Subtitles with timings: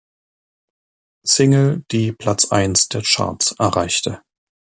[1.23, 4.23] Single, die Platz eins der Charts erreichte.